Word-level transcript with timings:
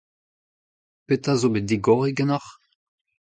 Petra 1.05 1.33
zo 1.39 1.49
bet 1.53 1.65
digoret 1.69 2.15
ganeoc'h? 2.17 2.51